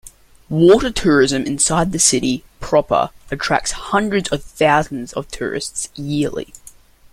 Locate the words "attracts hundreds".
3.29-4.29